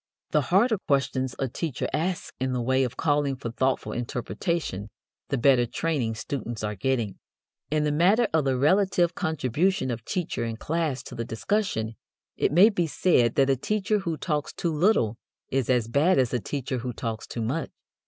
[0.31, 4.89] The harder questions a teacher asks in the way of calling for thoughtful interpretation
[5.29, 7.19] the better training students are getting.
[7.69, 11.93] In the matter of the relative contribution of teacher and class to the discussion,
[12.35, 15.17] it may be said that a teacher who talks too little
[15.49, 17.69] is as bad as a teacher who talks too much.